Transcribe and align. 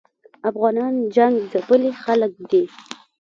افغانان 0.49 0.93
جنګ 1.15 1.35
ځپلي 1.51 1.91
خلګ 2.03 2.33
دي 2.49 2.63